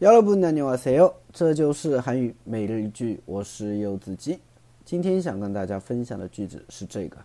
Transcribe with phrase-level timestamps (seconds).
[0.00, 4.40] 여러분안녕하세요，这就是韩语每日一句，我是柚子鸡。
[4.84, 7.16] 今天想跟大家分享的句子是这个：